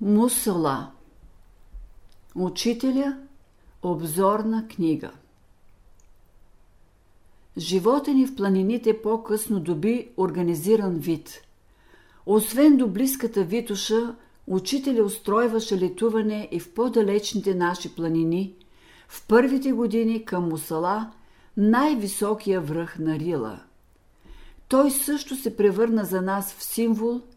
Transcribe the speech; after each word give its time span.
Мусала 0.00 0.90
Учителя 2.34 3.18
Обзорна 3.82 4.68
книга 4.68 5.10
Живота 7.56 8.14
ни 8.14 8.26
в 8.26 8.36
планините 8.36 9.02
по-късно 9.02 9.60
доби 9.60 10.08
организиран 10.16 10.98
вид. 10.98 11.42
Освен 12.26 12.76
до 12.76 12.86
близката 12.88 13.44
Витуша, 13.44 14.14
учителя 14.46 15.04
устройваше 15.04 15.80
летуване 15.80 16.48
и 16.52 16.60
в 16.60 16.74
по-далечните 16.74 17.54
наши 17.54 17.94
планини, 17.94 18.54
в 19.08 19.26
първите 19.26 19.72
години 19.72 20.24
към 20.24 20.48
Мусала, 20.48 21.12
най-високия 21.56 22.60
връх 22.60 22.98
на 22.98 23.18
Рила. 23.18 23.60
Той 24.68 24.90
също 24.90 25.36
се 25.36 25.56
превърна 25.56 26.04
за 26.04 26.22
нас 26.22 26.54
в 26.54 26.62
символ– 26.62 27.20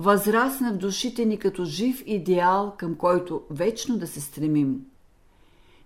възрасна 0.00 0.72
в 0.72 0.76
душите 0.76 1.24
ни 1.24 1.38
като 1.38 1.64
жив 1.64 2.02
идеал, 2.06 2.74
към 2.78 2.94
който 2.94 3.42
вечно 3.50 3.98
да 3.98 4.06
се 4.06 4.20
стремим. 4.20 4.86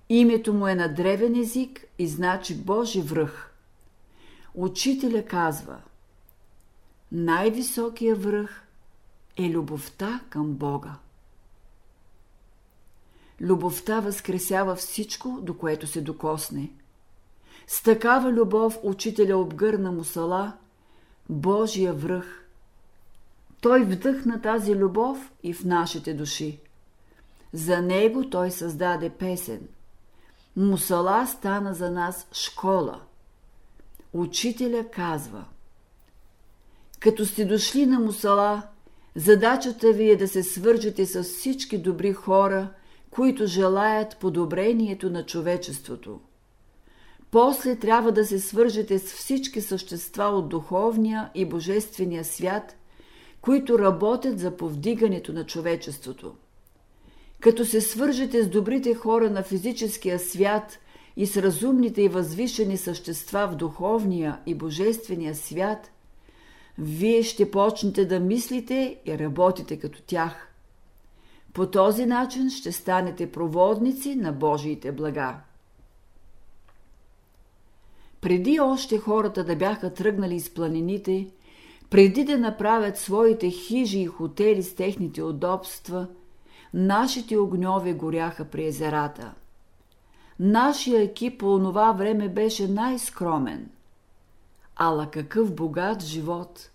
Името 0.09 0.55
му 0.55 0.66
е 0.66 0.75
на 0.75 0.95
древен 0.95 1.37
език 1.37 1.84
и 1.98 2.09
значи 2.09 2.56
Божи 2.56 3.03
връх. 3.03 3.53
Учителя 4.55 5.25
казва 5.25 5.77
Най-високия 7.12 8.16
връх 8.16 8.66
е 9.37 9.51
любовта 9.51 10.20
към 10.31 10.53
Бога. 10.53 10.95
Любовта 13.41 14.01
възкресява 14.01 14.77
всичко, 14.77 15.39
до 15.42 15.59
което 15.59 15.87
се 15.87 16.01
докосне. 16.01 16.70
С 17.67 17.83
такава 17.83 18.33
любов 18.33 18.78
учителя 18.83 19.37
обгърна 19.37 19.92
мусала, 19.92 20.53
Божия 21.28 21.92
връх– 21.92 22.41
той 23.65 23.85
вдъхна 23.85 24.41
тази 24.41 24.75
любов 24.75 25.33
и 25.43 25.53
в 25.53 25.65
нашите 25.65 26.15
души. 26.15 26.61
За 27.53 27.83
него 27.83 28.31
той 28.31 28.51
създаде 28.51 29.11
песен. 29.11 29.61
Мусала 30.56 31.27
стана 31.27 31.75
за 31.75 31.91
нас 31.91 32.27
школа. 32.33 33.01
Учителя 34.12 34.84
казва 34.91 35.45
Като 37.01 37.27
сте 37.27 37.45
дошли 37.45 37.87
на 37.87 38.01
Мусала, 38.01 38.62
задачата 39.15 39.93
ви 39.93 40.11
е 40.11 40.17
да 40.17 40.28
се 40.28 40.43
свържете 40.43 41.06
с 41.06 41.23
всички 41.23 41.78
добри 41.78 42.12
хора, 42.12 42.69
които 43.11 43.47
желаят 43.47 44.17
подобрението 44.17 45.11
на 45.11 45.27
човечеството. 45.27 46.21
После 47.31 47.77
трябва 47.77 48.12
да 48.12 48.25
се 48.25 48.41
свържете 48.41 48.99
с 48.99 49.12
всички 49.12 49.61
същества 49.61 50.25
от 50.25 50.49
духовния 50.49 51.31
и 51.34 51.45
божествения 51.45 52.25
свят– 52.25 52.77
които 53.45 53.78
работят 53.78 54.39
за 54.39 54.56
повдигането 54.56 55.33
на 55.33 55.47
човечеството. 55.47 56.34
Като 57.41 57.64
се 57.64 57.81
свържете 57.81 58.42
с 58.42 58.48
добрите 58.48 58.95
хора 58.95 59.31
на 59.31 59.42
физическия 59.42 60.19
свят 60.19 60.78
и 61.17 61.27
с 61.27 61.42
разумните 61.42 62.03
и 62.03 62.09
възвишени 62.09 62.77
същества 62.77 63.48
в 63.48 63.56
духовния 63.56 64.41
и 64.47 64.55
божествения 64.55 65.34
свят, 65.34 65.91
вие 66.78 67.22
ще 67.22 67.50
почнете 67.50 68.05
да 68.05 68.20
мислите 68.20 69.00
и 69.06 69.19
работите 69.19 69.78
като 69.78 70.03
тях. 70.03 70.48
По 71.53 71.70
този 71.70 72.06
начин 72.06 72.50
ще 72.50 72.72
станете 72.72 73.33
проводници 73.33 74.15
на 74.15 74.33
Божиите 74.33 74.92
блага. 74.92 75.37
Преди 78.20 78.61
още 78.61 78.98
хората 78.98 79.45
да 79.45 79.56
бяха 79.56 79.95
тръгнали 79.95 80.34
из 80.34 80.55
планините– 80.55 81.27
преди 81.95 82.25
да 82.25 82.39
направят 82.39 82.98
своите 82.98 83.50
хижи 83.50 83.98
и 83.98 84.06
хотели 84.06 84.62
с 84.62 84.75
техните 84.75 85.23
удобства, 85.23 86.06
нашите 86.75 87.39
огньове 87.39 87.92
горяха 87.92 88.45
при 88.45 88.67
езерата. 88.67 89.34
Нашия 90.41 91.03
екип 91.03 91.41
по 91.41 91.55
онова 91.55 91.92
време 91.92 92.28
беше 92.28 92.69
най-скромен. 92.69 93.71
Ала 94.77 95.10
какъв 95.10 95.55
богат 95.55 96.03
живот, 96.03 96.71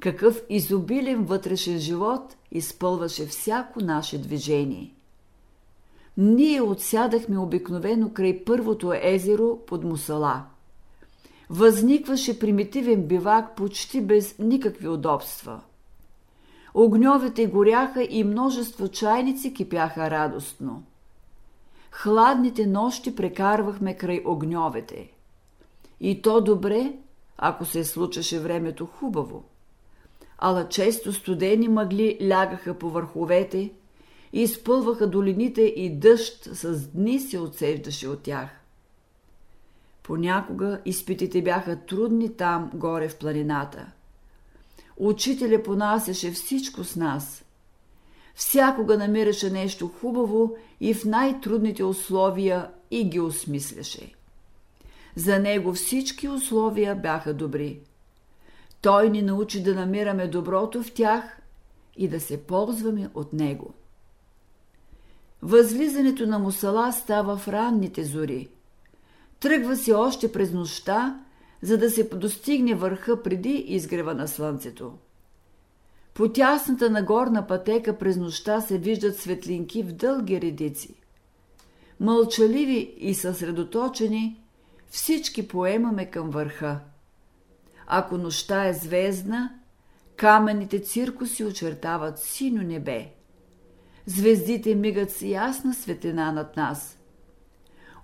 какъв 0.00 0.42
изобилен 0.48 1.24
вътрешен 1.24 1.78
живот 1.78 2.36
изпълваше 2.52 3.26
всяко 3.26 3.80
наше 3.80 4.18
движение. 4.18 4.94
Ние 6.16 6.62
отсядахме 6.62 7.38
обикновено 7.38 8.12
край 8.12 8.44
първото 8.44 8.92
езеро 9.02 9.58
под 9.66 9.84
Мусала– 9.84 10.44
възникваше 11.50 12.38
примитивен 12.38 13.02
бивак 13.02 13.56
почти 13.56 14.00
без 14.00 14.38
никакви 14.38 14.88
удобства. 14.88 15.60
Огньовете 16.74 17.46
горяха 17.46 18.06
и 18.10 18.24
множество 18.24 18.88
чайници 18.88 19.54
кипяха 19.54 20.10
радостно. 20.10 20.82
Хладните 21.90 22.66
нощи 22.66 23.16
прекарвахме 23.16 23.96
край 23.96 24.22
огньовете. 24.24 25.10
И 26.00 26.22
то 26.22 26.40
добре, 26.40 26.92
ако 27.38 27.64
се 27.64 27.84
случеше 27.84 28.40
времето 28.40 28.86
хубаво. 28.86 29.44
Ала 30.38 30.68
често 30.68 31.12
студени 31.12 31.68
мъгли 31.68 32.18
лягаха 32.22 32.78
по 32.78 32.90
върховете, 32.90 33.72
изпълваха 34.32 35.10
долините 35.10 35.62
и 35.62 35.98
дъжд 35.98 36.48
с 36.52 36.88
дни 36.88 37.20
се 37.20 37.38
отсеждаше 37.38 38.08
от 38.08 38.22
тях. 38.22 38.63
Понякога 40.04 40.80
изпитите 40.84 41.42
бяха 41.42 41.76
трудни 41.76 42.36
там, 42.36 42.70
горе 42.74 43.08
в 43.08 43.18
планината. 43.18 43.86
Учителя 44.96 45.62
понасяше 45.62 46.30
всичко 46.30 46.84
с 46.84 46.96
нас. 46.96 47.44
Всякога 48.34 48.98
намираше 48.98 49.50
нещо 49.50 49.88
хубаво 50.00 50.56
и 50.80 50.94
в 50.94 51.04
най-трудните 51.04 51.84
условия 51.84 52.70
и 52.90 53.04
ги 53.04 53.20
осмисляше. 53.20 54.12
За 55.16 55.38
него 55.38 55.72
всички 55.72 56.28
условия 56.28 56.94
бяха 56.96 57.34
добри. 57.34 57.80
Той 58.80 59.10
ни 59.10 59.22
научи 59.22 59.62
да 59.62 59.74
намираме 59.74 60.28
доброто 60.28 60.82
в 60.82 60.92
тях 60.92 61.40
и 61.96 62.08
да 62.08 62.20
се 62.20 62.46
ползваме 62.46 63.08
от 63.14 63.32
него. 63.32 63.74
Възлизането 65.42 66.26
на 66.26 66.38
мусала 66.38 66.92
става 66.92 67.36
в 67.36 67.48
ранните 67.48 68.04
зори– 68.04 68.48
Тръгва 69.44 69.76
се 69.76 69.92
още 69.92 70.32
през 70.32 70.52
нощта, 70.52 71.20
за 71.62 71.78
да 71.78 71.90
се 71.90 72.04
достигне 72.04 72.74
върха 72.74 73.22
преди 73.22 73.50
изгрева 73.50 74.14
на 74.14 74.28
слънцето. 74.28 74.92
По 76.14 76.28
тясната 76.28 76.90
нагорна 76.90 77.46
пътека 77.46 77.98
през 77.98 78.16
нощта 78.16 78.60
се 78.60 78.78
виждат 78.78 79.16
светлинки 79.16 79.82
в 79.82 79.92
дълги 79.92 80.40
редици. 80.40 80.94
Мълчаливи 82.00 82.94
и 82.98 83.14
съсредоточени, 83.14 84.42
всички 84.90 85.48
поемаме 85.48 86.10
към 86.10 86.30
върха. 86.30 86.80
Ако 87.86 88.18
нощта 88.18 88.66
е 88.66 88.74
звездна, 88.74 89.54
каменните 90.16 90.80
циркуси 90.80 91.44
очертават 91.44 92.18
синьо 92.18 92.62
небе. 92.62 93.12
Звездите 94.06 94.74
мигат 94.74 95.10
с 95.10 95.22
ясна 95.22 95.74
светлина 95.74 96.32
над 96.32 96.56
нас– 96.56 96.98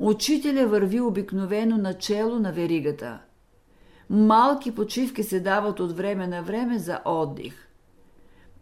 Учителя 0.03 0.67
върви 0.67 1.01
обикновено 1.01 1.77
начело 1.77 2.39
на 2.39 2.53
веригата. 2.53 3.19
Малки 4.11 4.75
почивки 4.75 5.23
се 5.23 5.41
дават 5.41 5.81
от 5.81 5.97
време 5.97 6.27
на 6.27 6.43
време 6.43 6.79
за 6.79 7.01
отдих. 7.05 7.69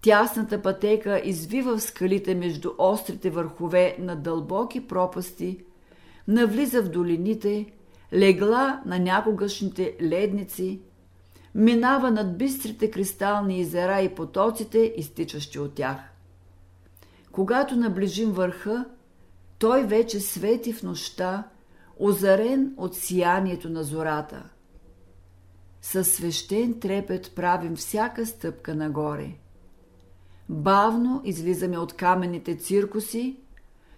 Тясната 0.00 0.62
пътека 0.62 1.22
извива 1.24 1.76
в 1.76 1.82
скалите 1.82 2.34
между 2.34 2.70
острите 2.78 3.30
върхове 3.30 3.96
на 3.98 4.16
дълбоки 4.16 4.86
пропасти, 4.86 5.64
навлиза 6.28 6.82
в 6.82 6.90
долините, 6.90 7.72
легла 8.12 8.82
на 8.86 8.98
някогашните 8.98 9.96
ледници, 10.02 10.80
минава 11.54 12.10
над 12.10 12.38
бистрите 12.38 12.90
кристални 12.90 13.60
езера 13.60 14.00
и 14.00 14.14
потоците, 14.14 14.92
изтичащи 14.96 15.58
от 15.58 15.74
тях. 15.74 15.98
Когато 17.32 17.76
наближим 17.76 18.32
върха, 18.32 18.84
той 19.58 19.86
вече 19.86 20.20
свети 20.20 20.72
в 20.72 20.82
нощта, 20.82 21.48
озарен 21.98 22.74
от 22.76 22.94
сиянието 22.94 23.70
на 23.70 23.84
зората. 23.84 24.44
Със 25.82 26.10
свещен 26.12 26.80
трепет 26.80 27.32
правим 27.34 27.76
всяка 27.76 28.26
стъпка 28.26 28.74
нагоре. 28.74 29.34
Бавно 30.48 31.22
излизаме 31.24 31.78
от 31.78 31.92
каменните 31.92 32.56
циркуси, 32.56 33.36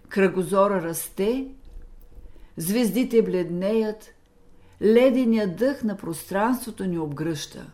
кръгозора 0.09 0.81
расте, 0.81 1.47
звездите 2.57 3.21
бледнеят, 3.21 4.13
леденият 4.81 5.55
дъх 5.55 5.83
на 5.83 5.97
пространството 5.97 6.85
ни 6.85 6.99
обгръща. 6.99 7.71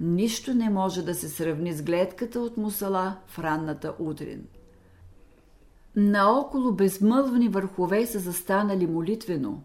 Нищо 0.00 0.54
не 0.54 0.70
може 0.70 1.02
да 1.02 1.14
се 1.14 1.28
сравни 1.28 1.72
с 1.72 1.82
гледката 1.82 2.40
от 2.40 2.56
мусала 2.56 3.16
в 3.26 3.38
ранната 3.38 3.94
утрин. 3.98 4.46
Наоколо 5.96 6.72
безмълвни 6.72 7.48
върхове 7.48 8.06
са 8.06 8.18
застанали 8.18 8.86
молитвено. 8.86 9.62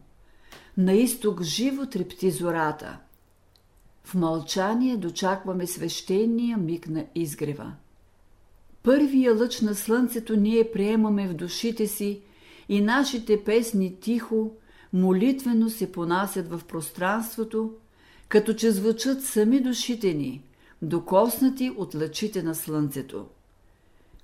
На 0.77 0.93
изток 0.93 1.43
живо 1.43 1.85
трепти 1.85 2.31
зората. 2.31 2.97
В 4.03 4.15
мълчание 4.15 4.97
дочакваме 4.97 5.67
свещения 5.67 6.57
миг 6.57 6.87
на 6.87 7.05
изгрева. 7.15 7.73
първия 8.83 9.35
лъч 9.35 9.61
на 9.61 9.75
слънцето 9.75 10.35
ние 10.35 10.71
приемаме 10.71 11.27
в 11.27 11.33
душите 11.33 11.87
си 11.87 12.21
и 12.69 12.81
нашите 12.81 13.43
песни 13.43 13.99
тихо, 13.99 14.51
молитвено 14.93 15.69
се 15.69 15.91
понасят 15.91 16.49
в 16.49 16.61
пространството, 16.67 17.73
като 18.27 18.53
че 18.53 18.71
звучат 18.71 19.23
сами 19.23 19.59
душите 19.59 20.13
ни, 20.13 20.43
докоснати 20.81 21.71
от 21.77 21.95
лъчите 21.95 22.43
на 22.43 22.55
слънцето. 22.55 23.25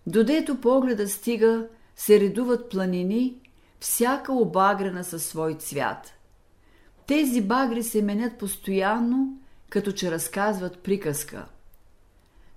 Додето 0.07 0.61
погледа 0.61 1.07
стига, 1.07 1.67
се 1.97 2.19
редуват 2.19 2.69
планини, 2.69 3.37
всяка 3.79 4.33
обагрена 4.33 5.03
със 5.03 5.25
свой 5.25 5.53
цвят. 5.53 6.13
Тези 7.07 7.41
багри 7.41 7.83
се 7.83 8.01
менят 8.01 8.37
постоянно, 8.37 9.37
като 9.69 9.91
че 9.91 10.11
разказват 10.11 10.79
приказка. 10.79 11.45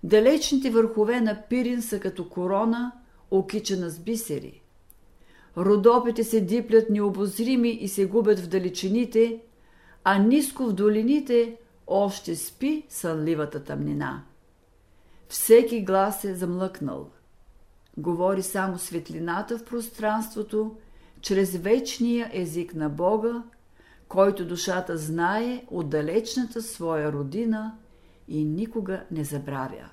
Далечните 0.03 0.71
върхове 0.71 1.21
на 1.21 1.43
Пирин 1.49 1.83
са 1.83 2.01
като 2.01 2.29
корона, 2.29 2.93
окичена 3.31 3.91
с 3.91 3.99
бисери. 3.99 4.63
Родопите 5.57 6.25
се 6.25 6.41
диплят 6.41 6.91
необозрими 6.91 7.71
и 7.71 7.89
се 7.89 8.07
губят 8.07 8.39
в 8.39 8.49
далечините, 8.49 9.41
а 10.05 10.19
ниско 10.19 10.67
в 10.67 10.73
долините 10.73 11.57
още 11.87 12.37
спи 12.37 12.87
сънливата 12.89 13.65
тъмнина. 13.65 14.25
Всеки 15.29 15.85
глас 15.85 16.25
е 16.25 16.35
замлъкнал. 16.35 17.11
Говори 18.01 18.43
само 18.43 18.79
светлината 18.79 19.59
в 19.59 19.65
пространството, 19.65 20.77
чрез 21.21 21.57
вечния 21.57 22.31
език 22.33 22.75
на 22.75 22.89
Бога, 22.89 23.43
който 24.09 24.47
душата 24.47 24.97
знае 24.97 25.65
от 25.71 25.89
далечната 25.89 26.63
своя 26.63 27.13
родина 27.13 27.75
и 28.29 28.45
никога 28.45 29.05
не 29.11 29.25
забравя. 29.25 29.89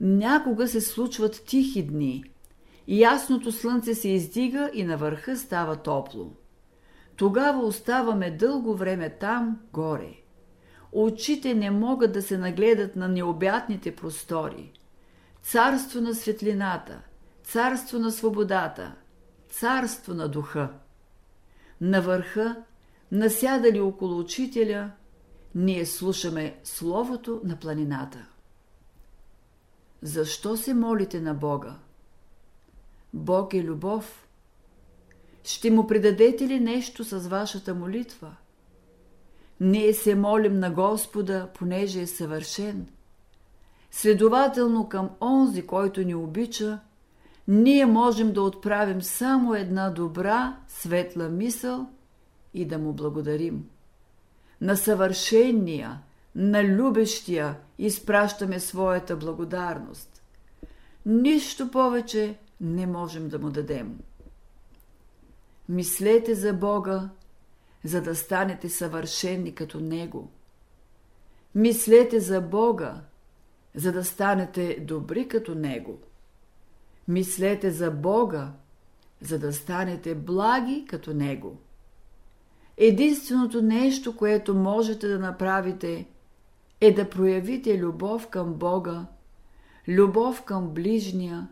Някога 0.00 0.68
се 0.68 0.80
случват 0.80 1.42
тихи 1.46 1.86
дни, 1.86 2.24
ясното 2.88 3.52
слънце 3.52 3.94
се 3.94 4.08
издига 4.08 4.70
и 4.74 4.84
на 4.84 4.96
върха 4.96 5.36
става 5.36 5.76
топло. 5.76 6.32
Тогава 7.16 7.66
оставаме 7.66 8.30
дълго 8.30 8.74
време 8.74 9.10
там, 9.10 9.60
горе. 9.72 10.14
Очите 10.92 11.54
не 11.54 11.70
могат 11.70 12.12
да 12.12 12.22
се 12.22 12.38
нагледат 12.38 12.96
на 12.96 13.08
необятните 13.08 13.96
простори. 13.96 14.72
Царство 15.42 16.00
на 16.00 16.14
светлината, 16.14 17.02
царство 17.44 17.98
на 17.98 18.10
свободата, 18.10 18.94
царство 19.50 20.14
на 20.14 20.28
духа. 20.28 20.72
На 21.80 22.02
върха, 22.02 22.64
насядали 23.12 23.80
около 23.80 24.18
учителя, 24.18 24.90
ние 25.54 25.86
слушаме 25.86 26.60
Словото 26.64 27.40
на 27.44 27.56
планината. 27.56 28.26
Защо 30.02 30.56
се 30.56 30.74
молите 30.74 31.20
на 31.20 31.34
Бога? 31.34 31.76
Бог 33.14 33.54
е 33.54 33.64
любов. 33.64 34.28
Ще 35.44 35.70
му 35.70 35.86
предадете 35.86 36.48
ли 36.48 36.60
нещо 36.60 37.04
с 37.04 37.18
вашата 37.18 37.74
молитва? 37.74 38.36
Ние 39.60 39.94
се 39.94 40.14
молим 40.14 40.58
на 40.58 40.70
Господа, 40.70 41.48
понеже 41.54 42.00
е 42.00 42.06
съвършен. 42.06 42.86
Следователно 43.90 44.88
към 44.88 45.10
онзи, 45.20 45.66
който 45.66 46.02
ни 46.02 46.14
обича, 46.14 46.80
ние 47.48 47.86
можем 47.86 48.32
да 48.32 48.42
отправим 48.42 49.02
само 49.02 49.54
една 49.54 49.90
добра, 49.90 50.56
светла 50.68 51.28
мисъл 51.28 51.86
и 52.54 52.64
да 52.64 52.78
му 52.78 52.92
благодарим. 52.92 53.68
На 54.60 54.76
съвършения, 54.76 56.00
на 56.34 56.64
любещия 56.64 57.56
изпращаме 57.78 58.60
своята 58.60 59.16
благодарност. 59.16 60.22
Нищо 61.06 61.70
повече 61.70 62.38
не 62.60 62.86
можем 62.86 63.28
да 63.28 63.38
му 63.38 63.50
дадем. 63.50 63.98
Мислете 65.68 66.34
за 66.34 66.52
Бога, 66.52 67.10
за 67.84 68.02
да 68.02 68.16
станете 68.16 68.68
съвършени 68.68 69.54
като 69.54 69.80
Него. 69.80 70.30
Мислете 71.54 72.20
за 72.20 72.40
Бога, 72.40 73.00
за 73.74 73.92
да 73.92 74.04
станете 74.04 74.80
добри 74.80 75.28
като 75.28 75.54
Него. 75.54 75.98
Мислете 77.08 77.70
за 77.70 77.90
Бога, 77.90 78.52
за 79.20 79.38
да 79.38 79.52
станете 79.52 80.14
благи 80.14 80.84
като 80.88 81.14
Него. 81.14 81.58
Единственото 82.76 83.62
нещо, 83.62 84.16
което 84.16 84.54
можете 84.54 85.08
да 85.08 85.18
направите, 85.18 86.06
е 86.80 86.92
да 86.92 87.10
проявите 87.10 87.78
любов 87.78 88.28
към 88.28 88.54
Бога, 88.54 89.06
любов 89.88 90.42
към 90.42 90.68
ближния, 90.68 91.48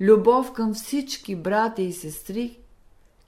любов 0.00 0.52
към 0.52 0.74
всички 0.74 1.36
брати 1.36 1.82
и 1.82 1.92
сестри, 1.92 2.58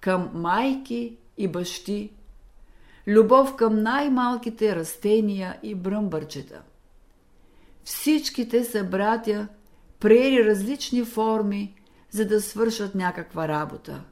към 0.00 0.30
майки 0.34 1.16
и 1.36 1.48
бащи, 1.48 2.12
любов 3.06 3.56
към 3.56 3.82
най-малките 3.82 4.76
растения 4.76 5.58
и 5.62 5.74
бръмбърчета. 5.74 6.62
Всичките 7.88 8.64
са 8.64 8.84
братя, 8.84 9.48
приели 10.00 10.44
различни 10.44 11.04
форми, 11.04 11.74
за 12.10 12.26
да 12.26 12.40
свършат 12.40 12.94
някаква 12.94 13.48
работа. 13.48 14.04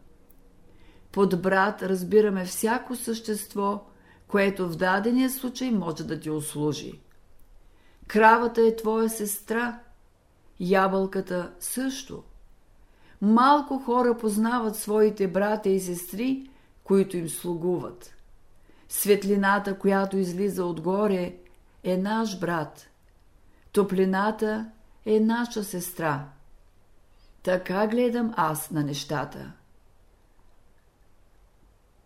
Под 1.13 1.43
брат 1.43 1.83
разбираме 1.83 2.45
всяко 2.45 2.97
същество, 2.97 3.85
което 4.29 4.69
в 4.69 4.77
дадения 4.77 5.31
случай 5.31 5.71
може 5.71 6.05
да 6.05 6.21
ти 6.21 6.31
услужи. 6.31 7.01
Кравата 8.07 8.61
е 8.61 8.77
твоя 8.77 9.11
сестра, 9.11 9.81
ябълката 10.61 11.53
също. 11.61 12.23
Малко 13.23 13.79
хора 13.79 14.19
познават 14.19 14.77
своите 14.77 15.29
братя 15.29 15.69
и 15.69 15.81
сестри, 15.81 16.51
които 16.85 17.17
им 17.17 17.29
слугуват. 17.29 18.15
Светлината, 18.89 19.79
която 19.79 20.17
излиза 20.19 20.65
отгоре, 20.65 21.35
е 21.85 21.97
наш 21.97 22.39
брат. 22.39 22.91
Топлината 23.77 24.71
е 25.07 25.21
наша 25.21 25.65
сестра. 25.65 26.25
Така 27.43 27.87
гледам 27.87 28.35
аз 28.37 28.71
на 28.71 28.83
нещата. 28.83 29.53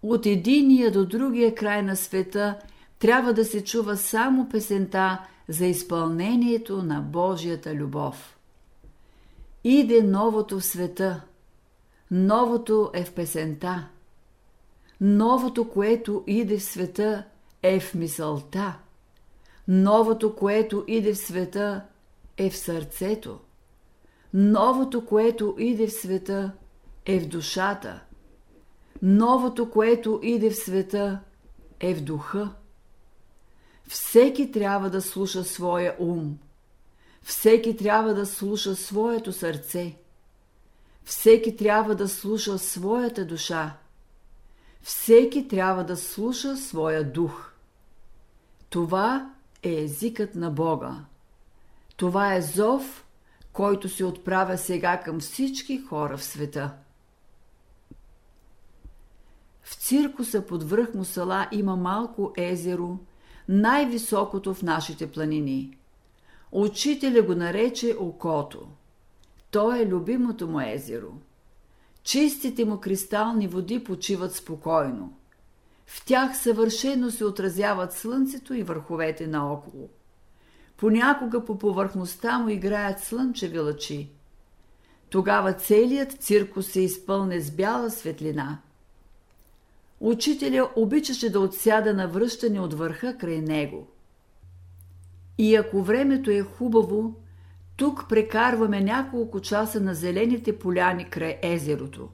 От 0.02 0.26
единия 0.26 0.90
до 0.90 1.06
другия 1.06 1.54
край 1.54 1.82
на 1.82 1.96
света 1.96 2.58
трябва 2.98 3.32
да 3.32 3.44
се 3.44 3.64
чува 3.64 3.96
само 3.96 4.48
песента 4.48 5.26
за 5.48 5.66
изпълнението 5.66 6.82
на 6.82 7.00
Божията 7.00 7.74
любов. 7.74 8.38
Иде 9.64 10.02
новото 10.02 10.60
в 10.60 10.64
света. 10.64 11.20
Новото 12.10 12.90
е 12.94 13.04
в 13.04 13.14
песента. 13.14 13.88
Новото, 15.00 15.70
което 15.70 16.24
иде 16.26 16.58
в 16.58 16.62
света, 16.62 17.24
е 17.62 17.80
в 17.80 17.94
мисълта. 17.94 18.78
Новото, 19.68 20.36
което 20.36 20.84
иде 20.88 21.14
в 21.14 21.18
света, 21.18 21.84
е 22.36 22.50
в 22.50 22.56
сърцето. 22.56 23.38
Новото, 24.34 25.06
което 25.06 25.56
иде 25.58 25.86
в 25.86 25.92
света, 25.92 26.52
е 27.06 27.20
в 27.20 27.28
душата. 27.28 28.00
Новото, 29.02 29.70
което 29.70 30.20
иде 30.22 30.50
в 30.50 30.56
света, 30.56 31.20
е 31.80 31.94
в 31.94 32.00
духа. 32.02 32.52
Всеки 33.88 34.52
трябва 34.52 34.90
да 34.90 35.02
слуша 35.02 35.44
своя 35.44 35.96
ум. 35.98 36.38
Всеки 37.22 37.76
трябва 37.76 38.14
да 38.14 38.26
слуша 38.26 38.76
своето 38.76 39.32
сърце. 39.32 39.96
Всеки 41.04 41.56
трябва 41.56 41.94
да 41.94 42.08
слуша 42.08 42.58
своята 42.58 43.24
душа. 43.24 43.76
Всеки 44.82 45.48
трябва 45.48 45.84
да 45.84 45.96
слуша 45.96 46.56
своя 46.56 47.12
дух. 47.12 47.52
Това 48.70 49.34
е 49.62 49.74
езикът 49.74 50.34
на 50.34 50.50
Бога. 50.50 51.04
Това 51.96 52.34
е 52.34 52.42
зов, 52.42 53.06
който 53.52 53.88
се 53.88 54.04
отправя 54.04 54.58
сега 54.58 55.00
към 55.00 55.20
всички 55.20 55.78
хора 55.78 56.16
в 56.16 56.24
света. 56.24 56.74
В 59.62 59.74
циркуса 59.74 60.46
под 60.46 60.62
връх 60.62 60.94
Мусала 60.94 61.48
има 61.52 61.76
малко 61.76 62.32
езеро, 62.36 62.98
най-високото 63.48 64.54
в 64.54 64.62
нашите 64.62 65.10
планини. 65.10 65.78
Учителя 66.52 67.22
го 67.22 67.34
нарече 67.34 67.96
Окото. 68.00 68.68
То 69.50 69.74
е 69.74 69.86
любимото 69.86 70.48
му 70.48 70.60
езеро. 70.60 71.12
Чистите 72.02 72.64
му 72.64 72.80
кристални 72.80 73.48
води 73.48 73.84
почиват 73.84 74.34
спокойно. 74.34 75.12
Тях 76.10 76.38
съвършено 76.38 77.10
се 77.10 77.24
отразяват 77.24 77.92
слънцето 77.92 78.54
и 78.54 78.62
върховете 78.62 79.26
наоколо. 79.26 79.88
Понякога 80.76 81.44
по 81.44 81.58
повърхността 81.58 82.38
му 82.38 82.48
играят 82.48 83.00
слънчеви 83.00 83.58
лъчи. 83.58 84.10
Тогава 85.10 85.52
целият 85.52 86.12
циркус 86.12 86.66
се 86.66 86.80
изпълне 86.80 87.40
с 87.40 87.50
бяла 87.50 87.90
светлина. 87.90 88.58
Учителя 90.00 90.70
обичаше 90.76 91.30
да 91.32 91.40
отсяда 91.40 91.94
на 91.94 92.08
връщане 92.08 92.60
от 92.60 92.74
върха 92.74 93.18
край 93.18 93.40
него. 93.40 93.86
И 95.38 95.56
ако 95.56 95.82
времето 95.82 96.30
е 96.30 96.40
хубаво, 96.40 97.14
Тук 97.76 98.08
прекарваме 98.08 98.80
няколко 98.80 99.40
часа 99.40 99.80
на 99.80 99.94
зелените 99.94 100.58
поляни 100.58 101.10
край 101.10 101.38
езерото. 101.42 102.08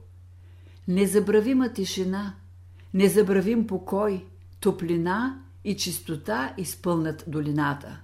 Незабравима 0.87 1.73
тишина, 1.73 2.35
незабравим 2.97 3.67
покой, 3.67 4.25
топлина 4.59 5.41
и 5.63 5.77
чистота 5.77 6.53
изпълнят 6.57 7.23
долината. 7.27 7.99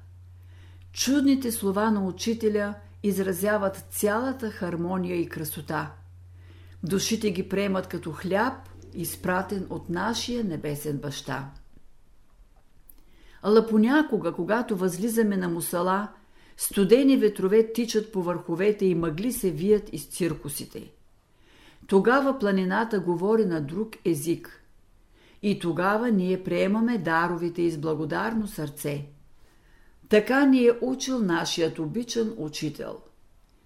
Чудните 0.92 1.52
слова 1.52 1.92
на 1.92 2.06
учителя 2.06 2.76
изразяват 3.04 3.86
цялата 3.90 4.52
хармония 4.52 5.16
и 5.16 5.30
красота. 5.30 5.92
Душите 6.84 7.32
ги 7.32 7.50
приемат 7.50 7.88
като 7.88 8.12
хляб, 8.12 8.54
изпратен 8.94 9.68
от 9.70 9.90
нашия 9.90 10.44
небесен 10.44 10.98
баща. 10.98 11.50
Ала 13.42 13.68
понякога, 13.68 14.34
когато 14.34 14.78
възлизаме 14.78 15.38
на 15.38 15.50
мусала, 15.50 16.08
студени 16.58 17.18
ветрове 17.18 17.74
тичат 17.74 18.12
по 18.12 18.24
върховете 18.24 18.86
и 18.86 18.96
мъгли 18.96 19.32
се 19.32 19.52
вият 19.52 19.94
из 19.94 20.06
циркусите. 20.06 20.92
Тогава 21.88 22.40
планината 22.40 23.00
говори 23.00 23.46
на 23.46 23.62
друг 23.62 23.90
език. 24.06 24.63
И 25.44 25.60
тогава 25.60 26.12
ние 26.12 26.44
приемаме 26.44 26.98
даровите 26.98 27.62
из 27.62 27.78
благодарно 27.78 28.48
сърце. 28.48 29.06
Така 30.10 30.46
ни 30.46 30.66
е 30.66 30.72
учил 30.82 31.20
нашият 31.20 31.80
обичан 31.80 32.34
учител. 32.38 32.98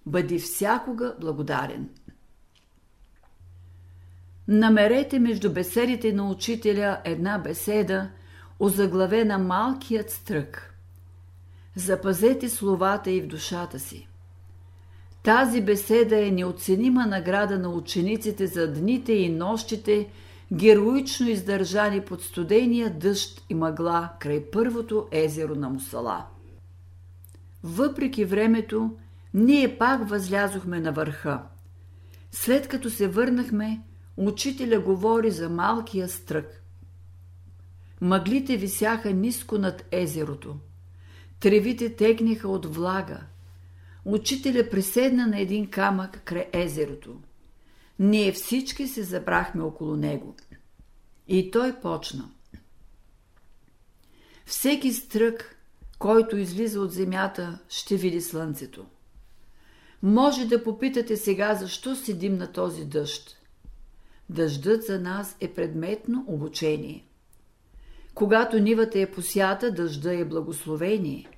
Бъди 0.06 0.38
всякога 0.38 1.14
благодарен. 1.20 1.88
Намерете 4.48 5.18
между 5.18 5.52
беседите 5.52 6.12
на 6.12 6.30
учителя 6.30 7.00
една 7.04 7.38
беседа, 7.38 8.10
озаглавена 8.60 9.38
Малкият 9.38 10.10
стрък. 10.10 10.74
Запазете 11.76 12.48
словата 12.48 13.10
и 13.10 13.20
в 13.20 13.26
душата 13.26 13.78
си. 13.78 14.08
Тази 15.22 15.60
беседа 15.60 16.26
е 16.26 16.30
неоценима 16.30 17.06
награда 17.06 17.58
на 17.58 17.68
учениците 17.68 18.46
за 18.46 18.72
дните 18.72 19.12
и 19.12 19.28
нощите, 19.28 20.08
героично 20.52 21.28
издържани 21.28 22.04
под 22.04 22.22
студения 22.22 22.98
дъжд 22.98 23.44
и 23.50 23.54
мъгла 23.54 24.12
край 24.20 24.44
първото 24.50 25.08
езеро 25.10 25.54
на 25.54 25.68
Мусала. 25.68 26.26
Въпреки 27.62 28.24
времето, 28.24 28.96
ние 29.34 29.78
пак 29.78 30.08
възлязохме 30.08 30.80
на 30.80 30.92
върха. 30.92 31.42
След 32.32 32.68
като 32.68 32.90
се 32.90 33.08
върнахме, 33.08 33.80
учителя 34.16 34.80
говори 34.80 35.30
за 35.30 35.48
малкия 35.48 36.08
стрък. 36.08 36.62
Мъглите 38.00 38.56
висяха 38.56 39.12
ниско 39.12 39.58
над 39.58 39.84
езерото. 39.90 40.56
Тревите 41.40 41.96
тегниха 41.96 42.48
от 42.48 42.74
влага. 42.74 43.20
Учителя 44.04 44.70
приседна 44.70 45.26
на 45.26 45.40
един 45.40 45.70
камък 45.70 46.20
край 46.24 46.46
езерото. 46.52 47.16
Ние 47.98 48.32
всички 48.32 48.88
се 48.88 49.02
забрахме 49.02 49.62
около 49.62 49.96
него. 49.96 50.36
И 51.28 51.50
той 51.50 51.80
почна. 51.80 52.30
Всеки 54.46 54.92
стрък, 54.92 55.56
който 55.98 56.36
излиза 56.36 56.80
от 56.80 56.92
земята, 56.92 57.58
ще 57.68 57.96
види 57.96 58.20
слънцето. 58.20 58.86
Може 60.02 60.46
да 60.46 60.64
попитате 60.64 61.16
сега, 61.16 61.54
защо 61.54 61.96
седим 61.96 62.36
на 62.36 62.52
този 62.52 62.84
дъжд. 62.84 63.36
Дъждът 64.30 64.84
за 64.84 65.00
нас 65.00 65.36
е 65.40 65.54
предметно 65.54 66.24
обучение. 66.28 67.04
Когато 68.14 68.58
нивата 68.58 69.00
е 69.00 69.10
посята, 69.10 69.72
дъжда 69.72 70.12
е 70.12 70.24
благословение. 70.24 71.28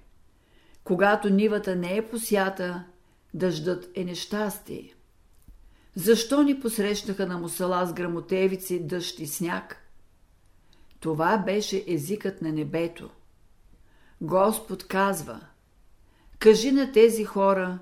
Когато 0.85 1.31
нивата 1.31 1.77
не 1.77 1.97
е 1.97 2.09
посята, 2.09 2.85
дъждът 3.35 3.91
е 3.95 4.05
нещастие. 4.05 4.95
Защо 6.01 6.43
ни 6.43 6.61
посрещнаха 6.61 7.27
на 7.27 7.39
мусала 7.39 7.87
с 7.87 7.93
грамотевици, 7.93 8.87
дъжд 8.87 9.19
и 9.19 9.27
сняг? 9.27 9.77
Това 11.01 11.39
беше 11.39 11.85
езикът 11.87 12.43
на 12.43 12.53
небето. 12.53 13.11
Господ 14.21 14.87
казва, 14.87 15.41
кажи 16.39 16.73
на 16.73 16.93
тези 16.93 17.25
хора, 17.25 17.79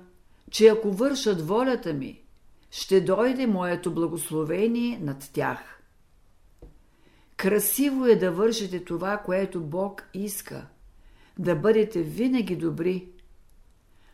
че 0.51 0.67
ако 0.67 0.91
вършат 0.91 1.47
волята 1.47 1.93
ми, 1.93 2.23
ще 2.71 3.01
дойде 3.01 3.47
моето 3.47 3.93
благословение 3.93 4.99
над 5.01 5.29
тях. 5.33 5.81
Красиво 7.37 8.05
е 8.05 8.15
да 8.15 8.31
вършите 8.31 8.85
това, 8.85 9.17
което 9.17 9.61
Бог 9.61 10.03
иска, 10.13 10.67
да 11.37 11.55
бъдете 11.55 12.01
винаги 12.01 12.55
добри. 12.55 13.09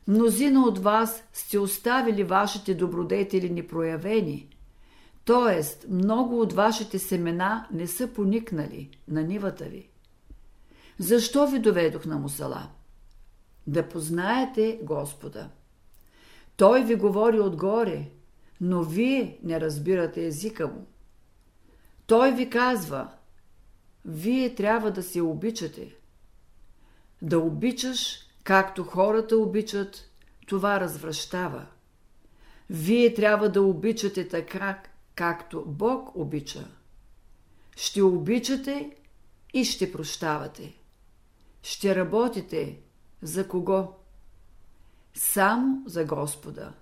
Мнозина 0.08 0.64
от 0.64 0.78
вас 0.80 1.24
сте 1.34 1.60
оставили 1.60 2.24
вашите 2.24 2.74
добродетели 2.74 3.50
непроявени, 3.50 4.50
т.е. 5.26 5.88
много 5.90 6.42
от 6.42 6.54
вашите 6.54 7.00
семена 7.00 7.68
не 7.72 7.88
са 7.88 8.08
поникнали 8.08 8.90
на 9.08 9.24
нивата 9.24 9.66
ви. 9.66 9.90
Защо 11.00 11.48
ви 11.48 11.60
доведох 11.60 12.06
на 12.06 12.18
Мусала? 12.18 12.70
Да 13.68 13.90
познаете 13.90 14.80
Господа. 14.84 15.50
Той 16.58 16.84
ви 16.84 16.96
говори 16.96 17.40
отгоре, 17.40 18.10
но 18.62 18.84
вие 18.84 19.40
не 19.44 19.62
разбирате 19.62 20.26
езика 20.26 20.68
му. 20.68 20.86
Той 22.08 22.34
ви 22.34 22.50
казва, 22.50 23.10
вие 24.06 24.56
трябва 24.56 24.92
да 24.92 25.04
се 25.04 25.22
обичате. 25.22 25.96
Да 27.22 27.40
обичаш, 27.40 28.25
както 28.46 28.84
хората 28.84 29.38
обичат, 29.38 30.10
това 30.48 30.80
развръщава. 30.80 31.66
Вие 32.70 33.14
трябва 33.14 33.50
да 33.50 33.62
обичате 33.62 34.28
така, 34.28 34.84
както 35.16 35.64
Бог 35.68 36.16
обича. 36.16 36.68
Ще 37.76 38.02
обичате 38.02 38.96
и 39.54 39.66
ще 39.66 39.92
прощавате. 39.92 40.76
Ще 41.64 41.96
работите 41.96 42.80
за 43.22 43.48
кого? 43.48 43.94
Само 45.14 45.84
за 45.86 46.06
Господа. 46.06 46.74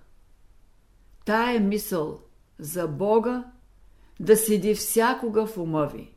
Тая 1.24 1.60
мисъл 1.60 2.20
за 2.58 2.88
Бога 2.88 3.44
да 4.20 4.36
седи 4.36 4.74
всякога 4.74 5.46
в 5.46 5.58
ума 5.58 5.86
ви. 5.86 6.14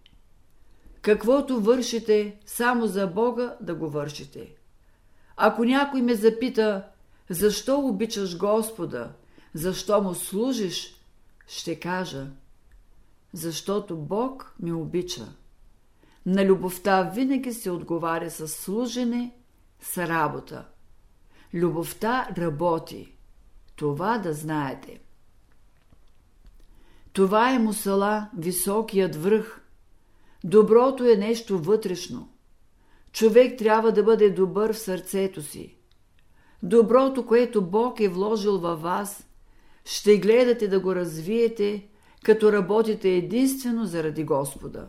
Каквото 1.01 1.61
вършите, 1.61 2.39
само 2.45 2.87
за 2.87 3.07
Бога 3.07 3.57
да 3.61 3.75
го 3.75 3.89
вършите. 3.89 4.56
Ако 5.37 5.63
някой 5.63 6.01
ме 6.01 6.15
запита, 6.15 6.83
защо 7.29 7.79
обичаш 7.79 8.37
Господа, 8.37 9.11
защо 9.53 10.01
му 10.01 10.13
служиш, 10.13 11.01
ще 11.47 11.79
кажа, 11.79 12.27
защото 13.33 13.97
Бог 13.97 14.55
ми 14.59 14.73
обича. 14.73 15.27
На 16.25 16.45
любовта 16.45 17.03
винаги 17.03 17.53
се 17.53 17.71
отговаря 17.71 18.31
с 18.31 18.47
служене, 18.47 19.35
с 19.81 20.07
работа. 20.07 20.65
Любовта 21.53 22.27
работи. 22.37 23.13
Това 23.75 24.17
да 24.17 24.33
знаете. 24.33 24.99
Това 27.13 27.53
е 27.53 27.59
мусала, 27.59 28.29
високият 28.37 29.15
връх. 29.15 29.61
Доброто 30.43 31.05
е 31.05 31.15
нещо 31.15 31.59
вътрешно. 31.59 32.29
Човек 33.11 33.57
трябва 33.57 33.91
да 33.91 34.03
бъде 34.03 34.29
добър 34.29 34.73
в 34.73 34.79
сърцето 34.79 35.41
си. 35.41 35.75
Доброто, 36.63 37.25
което 37.25 37.61
Бог 37.65 37.99
е 37.99 38.07
вложил 38.09 38.57
във 38.57 38.81
вас, 38.81 39.27
ще 39.85 40.17
гледате 40.17 40.67
да 40.67 40.79
го 40.79 40.95
развиете, 40.95 41.87
като 42.23 42.51
работите 42.51 43.09
единствено 43.09 43.85
заради 43.85 44.23
Господа. 44.23 44.87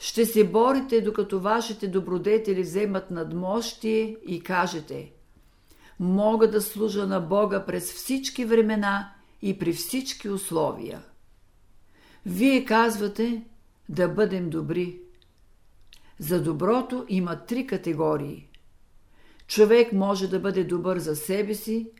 Ще 0.00 0.26
се 0.26 0.44
борите, 0.44 1.00
докато 1.00 1.40
вашите 1.40 1.88
добродетели 1.88 2.62
вземат 2.62 3.10
надмощие 3.10 4.16
и 4.26 4.40
кажете 4.40 5.12
Мога 6.00 6.50
да 6.50 6.60
служа 6.60 7.06
на 7.06 7.20
Бога 7.20 7.64
през 7.66 7.92
всички 7.92 8.44
времена 8.44 9.12
и 9.42 9.58
при 9.58 9.72
всички 9.72 10.28
условия. 10.28 11.02
Вие 12.26 12.64
казвате 12.64 13.42
да 13.88 14.08
бъдем 14.08 14.50
добри. 14.50 15.00
За 16.18 16.42
доброто 16.42 17.04
има 17.08 17.44
три 17.46 17.66
категории. 17.66 18.48
Човек 19.46 19.92
може 19.92 20.28
да 20.28 20.40
бъде 20.40 20.64
добър 20.64 20.98
за 20.98 21.16
себе 21.16 21.54
си, 21.54 21.90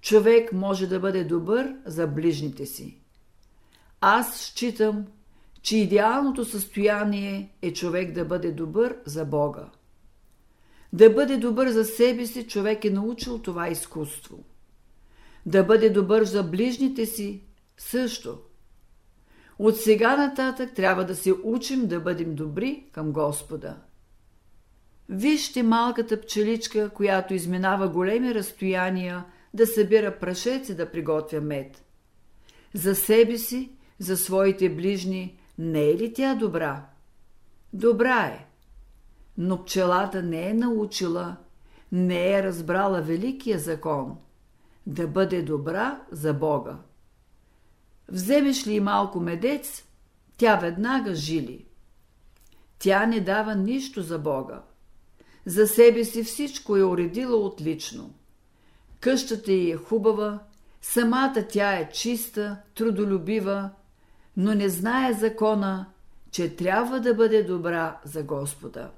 човек 0.00 0.52
може 0.52 0.86
да 0.86 1.00
бъде 1.00 1.24
добър 1.24 1.76
за 1.86 2.06
ближните 2.06 2.66
си. 2.66 3.00
Аз 4.00 4.40
считам, 4.40 5.06
че 5.62 5.76
идеалното 5.76 6.44
състояние 6.44 7.56
е 7.62 7.72
човек 7.72 8.12
да 8.12 8.24
бъде 8.24 8.52
добър 8.52 8.96
за 9.04 9.24
Бога. 9.24 9.70
Да 10.92 11.10
бъде 11.10 11.36
добър 11.36 11.68
за 11.68 11.84
себе 11.84 12.26
си, 12.26 12.46
човек 12.46 12.84
е 12.84 12.90
научил 12.90 13.38
това 13.38 13.68
изкуство. 13.68 14.44
Да 15.46 15.64
бъде 15.64 15.90
добър 15.90 16.24
за 16.24 16.42
ближните 16.42 17.06
си 17.06 17.42
също. 17.76 18.38
От 19.58 19.76
сега 19.76 20.16
нататък 20.16 20.74
трябва 20.74 21.04
да 21.04 21.16
се 21.16 21.32
учим 21.44 21.86
да 21.86 22.00
бъдем 22.00 22.34
добри 22.34 22.84
към 22.92 23.12
Господа. 23.12 23.76
Вижте 25.08 25.62
малката 25.62 26.20
пчеличка, 26.20 26.90
която 26.90 27.34
изминава 27.34 27.88
големи 27.88 28.34
разстояния 28.34 29.24
да 29.54 29.66
събира 29.66 30.18
прашеци 30.18 30.76
да 30.76 30.90
приготвя 30.90 31.40
мед. 31.40 31.84
За 32.74 32.94
себе 32.94 33.38
си, 33.38 33.70
за 33.98 34.16
своите 34.16 34.70
ближни, 34.70 35.38
не 35.58 35.90
е 35.90 35.96
ли 35.96 36.12
тя 36.12 36.34
добра? 36.34 36.86
Добра 37.72 38.26
е. 38.26 38.46
Но 39.38 39.64
пчелата 39.64 40.22
не 40.22 40.48
е 40.48 40.54
научила, 40.54 41.36
не 41.92 42.32
е 42.32 42.42
разбрала 42.42 43.02
великия 43.02 43.58
закон– 43.58 44.16
да 44.86 45.08
бъде 45.08 45.42
добра 45.42 46.00
за 46.10 46.34
Бога. 46.34 46.76
Вземеш 48.08 48.66
ли 48.66 48.80
малко 48.80 49.20
медец, 49.20 49.84
тя 50.36 50.56
веднага 50.56 51.14
жили. 51.14 51.64
Тя 52.78 53.06
не 53.06 53.20
дава 53.20 53.54
нищо 53.54 54.02
за 54.02 54.18
Бога. 54.18 54.62
За 55.46 55.66
себе 55.66 56.04
си 56.04 56.24
всичко 56.24 56.76
е 56.76 56.84
уредила 56.84 57.36
отлично. 57.36 58.14
Къщата 59.00 59.52
й 59.52 59.70
е 59.70 59.76
хубава, 59.76 60.40
самата 60.82 61.46
тя 61.48 61.72
е 61.72 61.90
чиста, 61.92 62.56
трудолюбива, 62.74 63.70
но 64.36 64.54
не 64.54 64.68
знае 64.68 65.12
закона, 65.12 65.86
че 66.30 66.56
трябва 66.56 67.00
да 67.00 67.14
бъде 67.14 67.42
добра 67.42 68.00
за 68.04 68.22
Господа. 68.22 68.90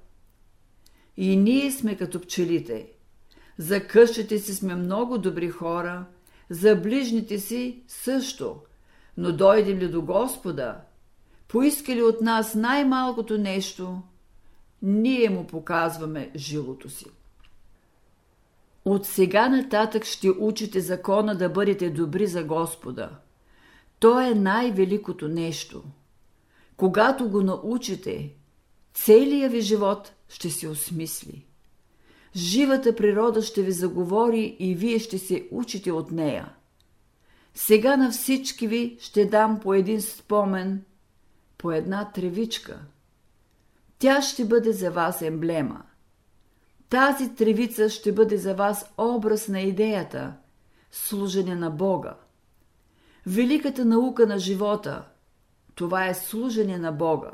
И 1.16 1.36
ние 1.36 1.72
сме 1.72 1.96
като 1.96 2.20
пчелите. 2.20 2.88
За 3.58 3.86
къщите 3.86 4.38
си 4.38 4.54
сме 4.54 4.74
много 4.74 5.18
добри 5.18 5.50
хора, 5.50 6.04
за 6.50 6.76
ближните 6.76 7.38
си 7.38 7.82
също, 7.88 8.56
но 9.16 9.32
дойдем 9.32 9.78
ли 9.78 9.88
до 9.88 10.02
Господа, 10.02 10.80
поиска 11.48 11.94
ли 11.94 12.02
от 12.02 12.20
нас 12.20 12.54
най-малкото 12.54 13.38
нещо, 13.38 14.02
ние 14.82 15.30
му 15.30 15.46
показваме 15.46 16.30
жилото 16.36 16.90
си. 16.90 17.06
От 18.84 19.06
сега 19.06 19.48
нататък 19.48 20.04
ще 20.04 20.30
учите 20.30 20.80
закона 20.80 21.36
да 21.36 21.48
бъдете 21.48 21.90
добри 21.90 22.26
за 22.26 22.44
Господа. 22.44 23.10
То 23.98 24.20
е 24.20 24.34
най-великото 24.34 25.28
нещо. 25.28 25.84
Когато 26.76 27.28
го 27.28 27.42
научите, 27.42 28.32
целият 28.94 29.52
ви 29.52 29.60
живот 29.60 30.12
ще 30.28 30.50
се 30.50 30.68
осмисли. 30.68 31.46
Живата 32.36 32.96
природа 32.96 33.42
ще 33.42 33.62
ви 33.62 33.72
заговори 33.72 34.56
и 34.58 34.74
вие 34.74 34.98
ще 34.98 35.18
се 35.18 35.48
учите 35.50 35.92
от 35.92 36.10
нея. 36.10 36.54
Сега 37.58 37.96
на 37.96 38.10
всички 38.10 38.66
ви 38.66 38.96
ще 39.00 39.24
дам 39.24 39.60
по 39.60 39.74
един 39.74 40.02
спомен, 40.02 40.84
по 41.58 41.72
една 41.72 42.10
тревичка. 42.12 42.80
Тя 43.98 44.22
ще 44.22 44.44
бъде 44.44 44.72
за 44.72 44.90
вас 44.90 45.22
емблема. 45.22 45.82
Тази 46.88 47.34
тревица 47.34 47.90
ще 47.90 48.12
бъде 48.12 48.36
за 48.36 48.54
вас 48.54 48.92
образ 48.98 49.48
на 49.48 49.60
идеята– 49.60 50.32
служене 50.90 51.54
на 51.54 51.70
Бога. 51.70 52.14
Великата 53.26 53.84
наука 53.84 54.26
на 54.26 54.38
живота– 54.38 55.04
това 55.74 56.06
е 56.06 56.14
служене 56.14 56.78
на 56.78 56.92
Бога. 56.92 57.30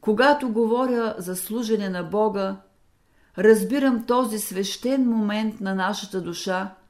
Когато 0.00 0.48
говоря 0.48 1.14
за 1.18 1.36
служене 1.36 1.88
на 1.88 2.02
Бога, 2.02 2.60
разбирам 3.38 4.06
този 4.06 4.38
свещен 4.38 5.08
момент 5.08 5.60
на 5.60 5.74
нашата 5.74 6.20
душа– 6.20 6.74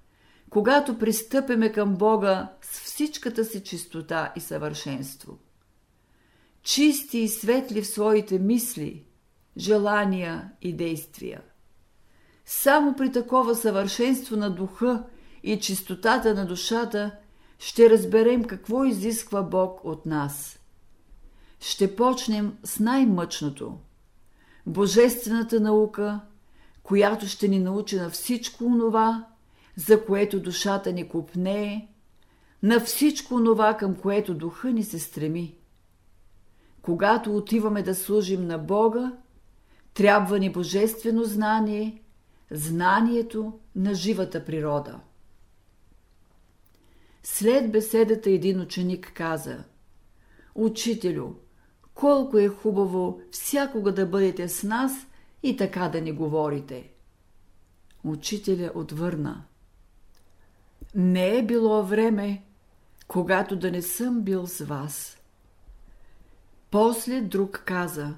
когато 0.50 0.98
пристъпиме 0.98 1.72
към 1.72 1.94
Бога 1.94 2.52
с 2.62 2.80
всичката 2.80 3.44
си 3.44 3.62
чистота 3.62 4.32
и 4.36 4.40
съвършенство. 4.40 5.38
Чисти 6.62 7.18
и 7.18 7.28
светли 7.28 7.82
в 7.82 7.86
своите 7.86 8.38
мисли, 8.38 9.04
желания 9.56 10.50
и 10.62 10.72
действия. 10.72 11.42
Само 12.46 12.96
при 12.96 13.12
такова 13.12 13.54
съвършенство 13.54 14.36
на 14.36 14.50
духа 14.50 15.04
и 15.42 15.60
чистотата 15.60 16.34
на 16.34 16.46
душата 16.46 17.16
ще 17.58 17.90
разберем 17.90 18.44
какво 18.44 18.84
изисква 18.84 19.42
Бог 19.42 19.80
от 19.84 20.06
нас. 20.06 20.58
Ще 21.60 21.96
почнем 21.96 22.56
с 22.64 22.78
най-мъчното– 22.78 23.78
Божествената 24.66 25.60
наука, 25.60 26.20
която 26.82 27.26
ще 27.26 27.48
ни 27.48 27.58
научи 27.58 27.96
на 27.96 28.10
всичко 28.10 28.64
онова, 28.64 29.26
за 29.76 30.04
което 30.04 30.40
душата 30.40 30.92
ни 30.92 31.08
купнее, 31.08 31.88
на 32.62 32.80
всичко 32.80 33.44
това, 33.44 33.76
към 33.76 33.94
което 33.94 34.34
духа 34.34 34.72
ни 34.72 34.84
се 34.84 34.98
стреми. 34.98 35.56
Когато 36.82 37.36
отиваме 37.36 37.82
да 37.82 37.94
служим 37.94 38.46
на 38.46 38.58
Бога, 38.58 39.12
трябва 39.94 40.38
ни 40.38 40.52
божествено 40.52 41.24
знание, 41.24 42.02
знанието 42.50 43.58
на 43.76 43.94
живата 43.94 44.44
природа. 44.44 45.00
След 47.22 47.72
беседата 47.72 48.30
един 48.30 48.60
ученик 48.60 49.12
каза 49.14 49.64
Учителю, 50.54 51.28
колко 51.94 52.38
е 52.38 52.48
хубаво 52.48 53.20
всякога 53.30 53.94
да 53.94 54.06
бъдете 54.06 54.48
с 54.48 54.62
нас 54.62 54.92
и 55.42 55.56
така 55.56 55.88
да 55.88 56.00
ни 56.00 56.12
говорите. 56.12 56.90
Учителя 58.04 58.70
отвърна– 58.74 59.44
не 60.96 61.36
е 61.36 61.46
било 61.46 61.82
време, 61.82 62.42
когато 63.08 63.56
да 63.56 63.70
не 63.70 63.82
съм 63.82 64.22
бил 64.22 64.46
с 64.46 64.64
вас. 64.64 65.18
После 66.70 67.20
друг 67.20 67.62
каза, 67.64 68.14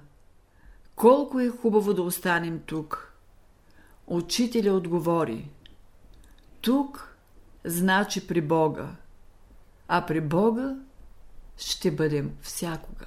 колко 0.97 1.41
е 1.41 1.49
хубаво 1.49 1.95
да 1.95 2.03
останем 2.03 2.62
тук. 2.67 3.14
Учителя 4.07 4.73
отговори, 4.73 5.51
тук 6.61 7.17
значи 7.64 8.27
при 8.27 8.41
Бога, 8.41 8.88
а 9.88 10.07
при 10.07 10.21
Бога 10.21 10.77
ще 11.57 11.91
бъдем 11.91 12.37
всякога. 12.41 13.07